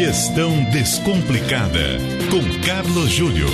Gestão 0.00 0.64
Descomplicada, 0.70 1.98
com 2.30 2.40
Carlos 2.66 3.10
Júlio. 3.10 3.46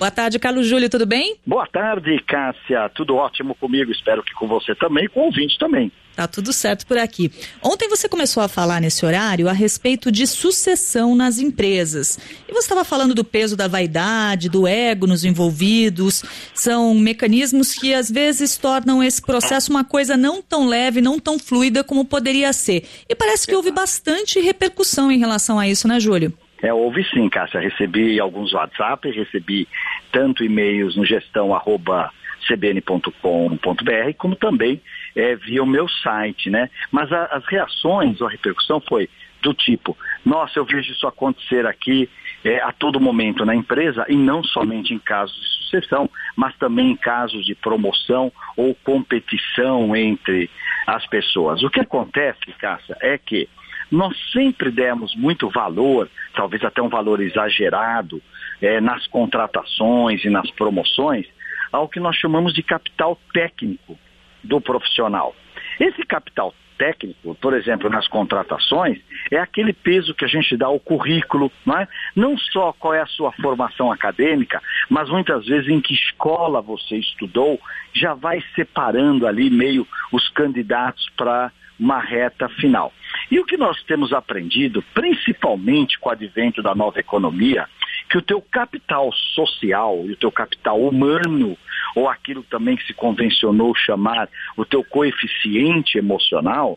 Boa 0.00 0.10
tarde, 0.10 0.38
Carlos 0.38 0.66
Júlio, 0.66 0.88
tudo 0.88 1.04
bem? 1.04 1.36
Boa 1.46 1.66
tarde, 1.66 2.18
Cássia. 2.26 2.90
Tudo 2.94 3.16
ótimo 3.16 3.54
comigo, 3.54 3.92
espero 3.92 4.22
que 4.22 4.32
com 4.32 4.48
você 4.48 4.74
também, 4.74 5.06
com 5.06 5.20
o 5.20 5.24
ouvinte 5.24 5.58
também. 5.58 5.92
Tá 6.16 6.26
tudo 6.26 6.54
certo 6.54 6.86
por 6.86 6.96
aqui. 6.96 7.30
Ontem 7.62 7.86
você 7.86 8.08
começou 8.08 8.42
a 8.42 8.48
falar 8.48 8.80
nesse 8.80 9.04
horário 9.04 9.46
a 9.46 9.52
respeito 9.52 10.10
de 10.10 10.26
sucessão 10.26 11.14
nas 11.14 11.38
empresas. 11.38 12.18
E 12.48 12.50
você 12.50 12.60
estava 12.60 12.82
falando 12.82 13.14
do 13.14 13.22
peso 13.22 13.58
da 13.58 13.68
vaidade, 13.68 14.48
do 14.48 14.66
ego 14.66 15.06
nos 15.06 15.22
envolvidos. 15.22 16.24
São 16.54 16.94
mecanismos 16.94 17.74
que 17.74 17.92
às 17.92 18.10
vezes 18.10 18.56
tornam 18.56 19.02
esse 19.02 19.20
processo 19.20 19.70
uma 19.70 19.84
coisa 19.84 20.16
não 20.16 20.40
tão 20.40 20.66
leve, 20.66 21.02
não 21.02 21.18
tão 21.18 21.38
fluida 21.38 21.84
como 21.84 22.06
poderia 22.06 22.54
ser. 22.54 22.84
E 23.06 23.14
parece 23.14 23.46
que 23.46 23.54
houve 23.54 23.70
bastante 23.70 24.40
repercussão 24.40 25.12
em 25.12 25.18
relação 25.18 25.58
a 25.58 25.68
isso, 25.68 25.86
né, 25.86 26.00
Júlio? 26.00 26.32
É, 26.62 26.72
houve 26.72 27.04
sim, 27.04 27.28
Cássia. 27.28 27.60
Recebi 27.60 28.20
alguns 28.20 28.52
WhatsApp, 28.52 29.10
recebi 29.10 29.66
tanto 30.12 30.44
e-mails 30.44 30.96
no 30.96 31.04
gestão 31.04 31.54
arroba 31.54 32.10
cbn.com.br, 32.46 34.14
como 34.16 34.34
também 34.34 34.80
é, 35.14 35.36
via 35.36 35.62
o 35.62 35.66
meu 35.66 35.88
site, 35.88 36.50
né? 36.50 36.70
Mas 36.90 37.12
a, 37.12 37.24
as 37.26 37.46
reações 37.46 38.20
a 38.22 38.28
repercussão 38.28 38.80
foi 38.88 39.08
do 39.42 39.54
tipo, 39.54 39.96
nossa, 40.24 40.58
eu 40.58 40.64
vejo 40.64 40.92
isso 40.92 41.06
acontecer 41.06 41.66
aqui 41.66 42.08
é, 42.44 42.60
a 42.62 42.72
todo 42.72 43.00
momento 43.00 43.44
na 43.44 43.54
empresa 43.54 44.04
e 44.08 44.14
não 44.14 44.42
somente 44.44 44.92
em 44.92 44.98
casos 44.98 45.34
de 45.34 45.48
sucessão, 45.64 46.10
mas 46.36 46.54
também 46.56 46.90
em 46.90 46.96
casos 46.96 47.44
de 47.46 47.54
promoção 47.54 48.32
ou 48.56 48.74
competição 48.74 49.94
entre 49.96 50.50
as 50.86 51.06
pessoas. 51.06 51.62
O 51.62 51.70
que 51.70 51.80
acontece, 51.80 52.52
Cássia, 52.58 52.96
é 53.00 53.16
que 53.16 53.48
nós 53.90 54.16
sempre 54.32 54.70
demos 54.70 55.14
muito 55.16 55.48
valor, 55.48 56.08
talvez 56.34 56.62
até 56.64 56.80
um 56.80 56.88
valor 56.88 57.20
exagerado, 57.20 58.22
é, 58.60 58.80
nas 58.80 59.06
contratações 59.06 60.24
e 60.24 60.30
nas 60.30 60.50
promoções, 60.52 61.26
ao 61.72 61.88
que 61.88 62.00
nós 62.00 62.16
chamamos 62.16 62.52
de 62.52 62.62
capital 62.62 63.18
técnico 63.32 63.98
do 64.42 64.60
profissional. 64.60 65.34
Esse 65.78 66.04
capital 66.04 66.54
técnico, 66.80 67.34
por 67.34 67.52
exemplo, 67.52 67.90
nas 67.90 68.08
contratações, 68.08 68.98
é 69.30 69.36
aquele 69.36 69.74
peso 69.74 70.14
que 70.14 70.24
a 70.24 70.28
gente 70.28 70.56
dá 70.56 70.66
ao 70.66 70.80
currículo, 70.80 71.52
não 71.66 71.76
é? 71.76 71.86
Não 72.16 72.38
só 72.38 72.72
qual 72.72 72.94
é 72.94 73.02
a 73.02 73.06
sua 73.06 73.32
formação 73.32 73.92
acadêmica, 73.92 74.62
mas 74.88 75.10
muitas 75.10 75.46
vezes 75.46 75.68
em 75.68 75.78
que 75.78 75.92
escola 75.92 76.62
você 76.62 76.96
estudou, 76.96 77.60
já 77.92 78.14
vai 78.14 78.42
separando 78.54 79.26
ali 79.26 79.50
meio 79.50 79.86
os 80.10 80.26
candidatos 80.30 81.06
para 81.18 81.52
uma 81.78 81.98
reta 81.98 82.48
final. 82.48 82.92
E 83.30 83.38
o 83.38 83.44
que 83.44 83.56
nós 83.56 83.80
temos 83.84 84.12
aprendido, 84.12 84.82
principalmente 84.92 85.98
com 85.98 86.08
o 86.08 86.12
advento 86.12 86.62
da 86.62 86.74
nova 86.74 86.98
economia, 86.98 87.68
que 88.08 88.18
o 88.18 88.22
teu 88.22 88.42
capital 88.42 89.12
social 89.12 90.02
e 90.06 90.12
o 90.12 90.16
teu 90.16 90.32
capital 90.32 90.80
humano, 90.80 91.56
ou 91.94 92.08
aquilo 92.08 92.42
também 92.42 92.76
que 92.76 92.86
se 92.86 92.92
convencionou 92.92 93.74
chamar 93.74 94.28
o 94.56 94.64
teu 94.64 94.82
coeficiente 94.82 95.96
emocional, 95.96 96.76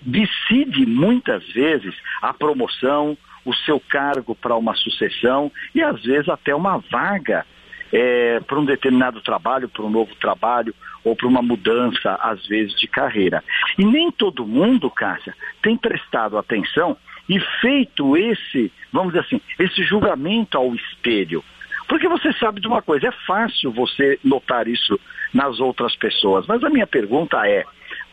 decide 0.00 0.86
muitas 0.86 1.44
vezes 1.48 1.94
a 2.20 2.32
promoção, 2.32 3.16
o 3.44 3.52
seu 3.52 3.80
cargo 3.80 4.36
para 4.36 4.54
uma 4.54 4.74
sucessão 4.76 5.50
e 5.74 5.82
às 5.82 6.00
vezes 6.02 6.28
até 6.28 6.54
uma 6.54 6.78
vaga 6.78 7.44
é, 7.92 8.40
para 8.40 8.58
um 8.58 8.64
determinado 8.64 9.20
trabalho, 9.20 9.68
para 9.68 9.84
um 9.84 9.90
novo 9.90 10.14
trabalho 10.16 10.74
ou 11.04 11.14
para 11.14 11.26
uma 11.26 11.42
mudança, 11.42 12.18
às 12.20 12.46
vezes, 12.46 12.78
de 12.78 12.86
carreira. 12.86 13.42
E 13.78 13.84
nem 13.84 14.10
todo 14.10 14.46
mundo, 14.46 14.90
Cássia, 14.90 15.34
tem 15.60 15.76
prestado 15.76 16.38
atenção 16.38 16.96
e 17.28 17.38
feito 17.60 18.16
esse, 18.16 18.72
vamos 18.92 19.12
dizer 19.12 19.24
assim, 19.26 19.40
esse 19.58 19.82
julgamento 19.84 20.56
ao 20.56 20.74
espelho. 20.74 21.44
Porque 21.88 22.08
você 22.08 22.32
sabe 22.34 22.60
de 22.60 22.66
uma 22.66 22.80
coisa, 22.80 23.08
é 23.08 23.12
fácil 23.26 23.70
você 23.70 24.18
notar 24.24 24.66
isso 24.66 24.98
nas 25.34 25.60
outras 25.60 25.94
pessoas, 25.96 26.46
mas 26.46 26.62
a 26.62 26.70
minha 26.70 26.86
pergunta 26.86 27.46
é: 27.46 27.64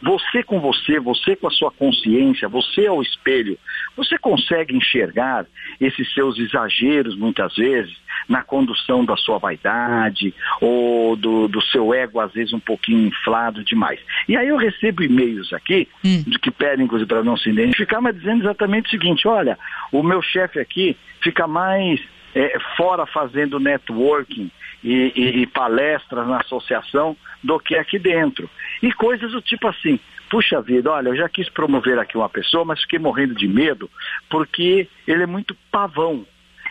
você 0.01 0.43
com 0.43 0.59
você, 0.59 0.99
você 0.99 1.35
com 1.35 1.47
a 1.47 1.51
sua 1.51 1.71
consciência, 1.71 2.47
você 2.47 2.87
ao 2.87 3.01
espelho, 3.01 3.57
você 3.95 4.17
consegue 4.17 4.75
enxergar 4.75 5.45
esses 5.79 6.13
seus 6.13 6.37
exageros 6.37 7.17
muitas 7.17 7.55
vezes 7.55 7.95
na 8.27 8.43
condução 8.43 9.03
da 9.03 9.17
sua 9.17 9.37
vaidade 9.37 10.33
ou 10.61 11.15
do, 11.15 11.47
do 11.47 11.61
seu 11.61 11.93
ego 11.93 12.19
às 12.19 12.31
vezes 12.31 12.53
um 12.53 12.59
pouquinho 12.59 13.07
inflado 13.07 13.63
demais. 13.63 13.99
E 14.27 14.37
aí 14.37 14.47
eu 14.47 14.57
recebo 14.57 15.03
e-mails 15.03 15.51
aqui 15.53 15.87
hum. 16.03 16.23
de 16.25 16.39
que 16.39 16.51
pedem 16.51 16.85
inclusive 16.85 17.07
para 17.07 17.23
não 17.23 17.35
se 17.35 17.49
identificar, 17.49 17.99
mas 18.01 18.15
dizendo 18.15 18.43
exatamente 18.43 18.87
o 18.87 18.91
seguinte: 18.91 19.27
olha, 19.27 19.57
o 19.91 20.03
meu 20.03 20.21
chefe 20.21 20.59
aqui 20.59 20.95
fica 21.21 21.47
mais 21.47 21.99
é, 22.35 22.57
fora 22.77 23.05
fazendo 23.05 23.59
networking 23.59 24.51
e, 24.83 25.11
e, 25.15 25.41
e 25.41 25.47
palestras 25.47 26.27
na 26.27 26.39
associação 26.41 27.15
do 27.43 27.59
que 27.59 27.75
aqui 27.75 27.97
dentro. 27.97 28.49
E 28.81 28.91
coisas 28.93 29.31
do 29.31 29.41
tipo 29.41 29.67
assim, 29.67 29.99
puxa 30.29 30.61
vida, 30.61 30.91
olha, 30.91 31.09
eu 31.09 31.15
já 31.15 31.27
quis 31.27 31.49
promover 31.49 31.97
aqui 31.97 32.17
uma 32.17 32.29
pessoa, 32.29 32.63
mas 32.63 32.81
fiquei 32.81 32.99
morrendo 32.99 33.33
de 33.33 33.47
medo 33.47 33.89
porque 34.29 34.87
ele 35.07 35.23
é 35.23 35.27
muito 35.27 35.55
pavão. 35.71 36.25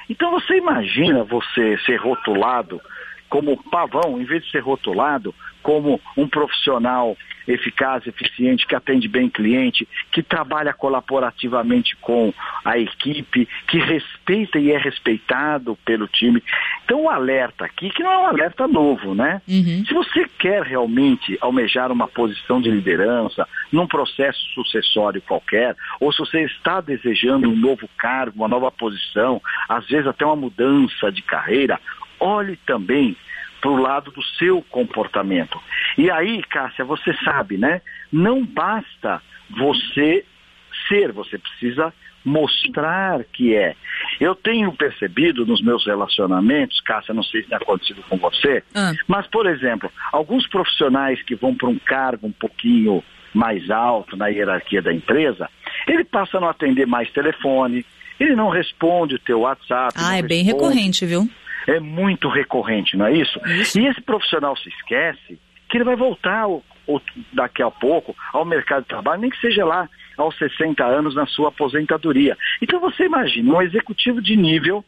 Então 0.08 0.30
você 0.30 0.56
imagina 0.56 1.24
você 1.24 1.76
ser 1.84 1.96
rotulado 1.96 2.80
como 3.28 3.62
pavão, 3.64 4.20
em 4.20 4.24
vez 4.24 4.44
de 4.44 4.50
ser 4.50 4.60
rotulado 4.60 5.34
como 5.62 6.00
um 6.16 6.26
profissional 6.26 7.16
eficaz, 7.46 8.06
eficiente, 8.06 8.66
que 8.66 8.74
atende 8.74 9.08
bem 9.08 9.28
cliente, 9.28 9.88
que 10.12 10.22
trabalha 10.22 10.72
colaborativamente 10.72 11.96
com 11.96 12.32
a 12.64 12.78
equipe, 12.78 13.48
que 13.66 13.78
respeita 13.78 14.58
e 14.58 14.70
é 14.70 14.78
respeitado 14.78 15.76
pelo 15.84 16.06
time. 16.06 16.42
Então 16.84 17.02
o 17.02 17.10
alerta 17.10 17.64
aqui, 17.64 17.90
que 17.90 18.02
não 18.02 18.12
é 18.12 18.18
um 18.18 18.26
alerta 18.26 18.68
novo, 18.68 19.14
né? 19.14 19.40
Uhum. 19.48 19.84
Se 19.86 19.94
você 19.94 20.26
quer 20.38 20.62
realmente 20.62 21.38
almejar 21.40 21.90
uma 21.90 22.06
posição 22.06 22.60
de 22.60 22.70
liderança, 22.70 23.48
num 23.72 23.86
processo 23.86 24.40
sucessório 24.54 25.22
qualquer, 25.22 25.74
ou 26.00 26.12
se 26.12 26.18
você 26.18 26.44
está 26.44 26.80
desejando 26.80 27.48
um 27.48 27.56
novo 27.56 27.88
cargo, 27.96 28.36
uma 28.36 28.48
nova 28.48 28.70
posição, 28.70 29.40
às 29.68 29.86
vezes 29.86 30.06
até 30.06 30.24
uma 30.24 30.36
mudança 30.36 31.10
de 31.10 31.22
carreira, 31.22 31.80
olhe 32.20 32.56
também 32.66 33.16
para 33.60 33.70
o 33.70 33.76
lado 33.76 34.10
do 34.10 34.22
seu 34.22 34.62
comportamento. 34.70 35.60
E 35.96 36.10
aí, 36.10 36.42
Cássia, 36.44 36.84
você 36.84 37.12
sabe, 37.24 37.56
né? 37.58 37.80
Não 38.12 38.44
basta 38.44 39.20
você 39.50 40.24
ser, 40.88 41.12
você 41.12 41.38
precisa 41.38 41.92
mostrar 42.24 43.24
que 43.32 43.54
é. 43.54 43.74
Eu 44.20 44.34
tenho 44.34 44.72
percebido 44.72 45.46
nos 45.46 45.62
meus 45.62 45.86
relacionamentos, 45.86 46.80
Cássia, 46.80 47.14
não 47.14 47.22
sei 47.22 47.42
se 47.42 47.48
tem 47.48 47.56
acontecido 47.56 48.02
com 48.08 48.16
você, 48.16 48.62
ah. 48.74 48.92
mas, 49.06 49.26
por 49.26 49.46
exemplo, 49.46 49.90
alguns 50.12 50.46
profissionais 50.46 51.22
que 51.22 51.34
vão 51.34 51.54
para 51.54 51.68
um 51.68 51.78
cargo 51.78 52.26
um 52.26 52.32
pouquinho 52.32 53.02
mais 53.32 53.70
alto 53.70 54.16
na 54.16 54.28
hierarquia 54.28 54.82
da 54.82 54.92
empresa, 54.92 55.48
ele 55.86 56.04
passa 56.04 56.38
a 56.38 56.40
não 56.40 56.48
atender 56.48 56.86
mais 56.86 57.10
telefone, 57.12 57.84
ele 58.18 58.34
não 58.34 58.48
responde 58.48 59.14
o 59.14 59.18
teu 59.18 59.40
WhatsApp. 59.40 59.94
Ah, 59.96 60.18
é 60.18 60.22
bem 60.22 60.42
recorrente, 60.42 61.06
viu? 61.06 61.28
É 61.68 61.78
muito 61.78 62.28
recorrente, 62.28 62.96
não 62.96 63.06
é 63.06 63.12
isso? 63.12 63.38
isso? 63.46 63.78
E 63.78 63.86
esse 63.86 64.00
profissional 64.00 64.56
se 64.56 64.68
esquece 64.70 65.38
que 65.68 65.76
ele 65.76 65.84
vai 65.84 65.96
voltar 65.96 66.46
daqui 67.32 67.62
a 67.62 67.70
pouco 67.70 68.16
ao 68.32 68.44
mercado 68.44 68.82
de 68.82 68.88
trabalho, 68.88 69.20
nem 69.20 69.30
que 69.30 69.38
seja 69.38 69.64
lá 69.64 69.88
aos 70.16 70.36
60 70.38 70.82
anos 70.84 71.14
na 71.14 71.26
sua 71.26 71.48
aposentadoria. 71.48 72.36
Então 72.62 72.80
você 72.80 73.04
imagina 73.04 73.52
um 73.52 73.62
executivo 73.62 74.22
de 74.22 74.34
nível 74.34 74.82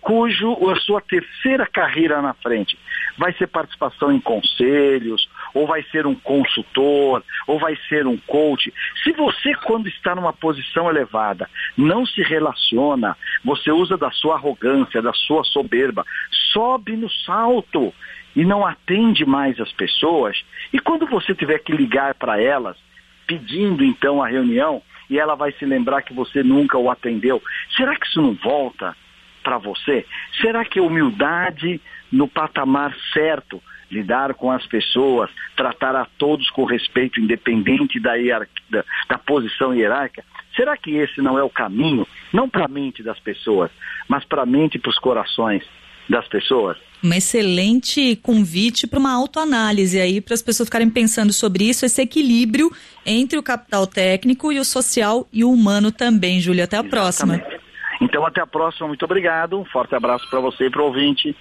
cujo 0.00 0.70
a 0.70 0.76
sua 0.80 1.00
terceira 1.00 1.66
carreira 1.66 2.20
na 2.20 2.34
frente 2.34 2.76
vai 3.16 3.32
ser 3.34 3.46
participação 3.46 4.12
em 4.12 4.20
conselhos, 4.20 5.28
ou 5.54 5.66
vai 5.66 5.82
ser 5.84 6.06
um 6.06 6.14
consultor, 6.14 7.22
ou 7.46 7.58
vai 7.58 7.76
ser 7.88 8.06
um 8.06 8.18
coach. 8.18 8.74
Se 9.02 9.12
você, 9.12 9.54
quando 9.54 9.88
está 9.88 10.14
numa 10.14 10.32
posição 10.32 10.90
elevada, 10.90 11.48
não 11.76 12.04
se 12.04 12.20
relaciona, 12.22 13.16
você 13.44 13.70
usa 13.70 13.96
da 13.96 14.10
sua 14.10 14.34
arrogância, 14.34 15.00
da 15.00 15.12
sua 15.12 15.44
soberba, 15.44 16.04
sobe 16.52 16.96
no 16.96 17.08
salto 17.08 17.94
e 18.34 18.44
não 18.44 18.66
atende 18.66 19.24
mais 19.24 19.60
as 19.60 19.70
pessoas, 19.72 20.44
e 20.72 20.78
quando 20.80 21.06
você 21.06 21.34
tiver 21.34 21.60
que 21.60 21.72
ligar 21.72 22.14
para 22.14 22.42
elas, 22.42 22.76
pedindo 23.26 23.84
então 23.84 24.20
a 24.22 24.28
reunião, 24.28 24.82
e 25.08 25.18
ela 25.18 25.34
vai 25.34 25.52
se 25.52 25.64
lembrar 25.64 26.02
que 26.02 26.12
você 26.12 26.42
nunca 26.42 26.76
o 26.76 26.90
atendeu, 26.90 27.40
será 27.76 27.94
que 27.96 28.06
isso 28.06 28.20
não 28.20 28.34
volta? 28.34 28.96
Para 29.44 29.58
você? 29.58 30.04
Será 30.40 30.64
que 30.64 30.80
humildade 30.80 31.80
no 32.10 32.26
patamar 32.26 32.96
certo 33.12 33.62
lidar 33.90 34.34
com 34.34 34.50
as 34.50 34.66
pessoas, 34.66 35.30
tratar 35.56 35.94
a 35.94 36.06
todos 36.18 36.50
com 36.50 36.64
respeito, 36.64 37.20
independente 37.20 38.00
da, 38.00 38.12
da, 38.70 38.84
da 39.08 39.18
posição 39.18 39.74
hierárquica. 39.74 40.24
Será 40.56 40.76
que 40.76 40.90
esse 40.96 41.20
não 41.20 41.38
é 41.38 41.42
o 41.42 41.50
caminho, 41.50 42.06
não 42.32 42.48
para 42.48 42.64
a 42.64 42.68
mente 42.68 43.02
das 43.02 43.18
pessoas, 43.20 43.70
mas 44.08 44.24
para 44.24 44.42
a 44.42 44.46
mente 44.46 44.76
e 44.76 44.78
para 44.80 44.90
os 44.90 44.98
corações 44.98 45.62
das 46.08 46.26
pessoas? 46.28 46.76
Um 47.02 47.12
excelente 47.12 48.16
convite 48.16 48.86
para 48.86 48.98
uma 48.98 49.12
autoanálise 49.12 50.00
aí, 50.00 50.20
para 50.20 50.34
as 50.34 50.42
pessoas 50.42 50.68
ficarem 50.68 50.88
pensando 50.88 51.32
sobre 51.32 51.64
isso, 51.68 51.84
esse 51.84 52.00
equilíbrio 52.00 52.70
entre 53.04 53.38
o 53.38 53.42
capital 53.42 53.86
técnico 53.86 54.50
e 54.50 54.58
o 54.58 54.64
social 54.64 55.28
e 55.32 55.44
o 55.44 55.52
humano 55.52 55.92
também, 55.92 56.40
Júlia. 56.40 56.64
Até 56.64 56.76
a 56.76 56.80
Exatamente. 56.80 56.90
próxima. 56.90 57.53
Então, 58.00 58.24
até 58.26 58.40
a 58.40 58.46
próxima. 58.46 58.88
Muito 58.88 59.04
obrigado. 59.04 59.58
Um 59.58 59.64
forte 59.64 59.94
abraço 59.94 60.28
para 60.28 60.40
você 60.40 60.66
e 60.66 60.70
para 60.70 60.82
o 60.82 60.86
ouvinte. 60.86 61.36